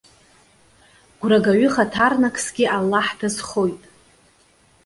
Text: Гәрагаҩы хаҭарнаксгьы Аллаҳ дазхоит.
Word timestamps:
Гәрагаҩы 1.19 1.69
хаҭарнаксгьы 1.73 2.65
Аллаҳ 2.77 3.07
дазхоит. 3.19 3.81